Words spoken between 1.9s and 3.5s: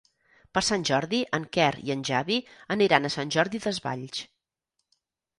en Xavi aniran a Sant